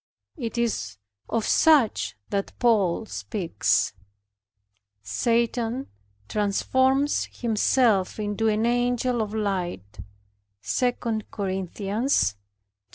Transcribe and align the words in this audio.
It 0.35 0.57
is 0.57 0.97
of 1.29 1.45
such 1.45 2.17
that 2.31 2.57
Paul 2.57 3.05
speaks, 3.05 3.93
"Satan 5.03 5.89
transforms 6.27 7.25
himself 7.25 8.19
into 8.19 8.47
an 8.47 8.65
angel 8.65 9.21
of 9.21 9.35
light," 9.35 9.99
II 10.81 10.93
Cor. 11.29 11.51